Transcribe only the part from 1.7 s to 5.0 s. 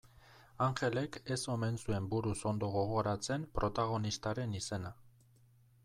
zuen buruz ondo gogoratzen protagonistaren izena.